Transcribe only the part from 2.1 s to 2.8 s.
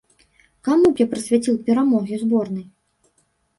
зборнай?